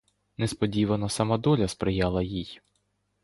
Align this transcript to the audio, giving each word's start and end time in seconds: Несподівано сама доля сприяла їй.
Несподівано 0.37 1.09
сама 1.09 1.37
доля 1.37 1.67
сприяла 1.67 2.23
їй. 2.23 2.61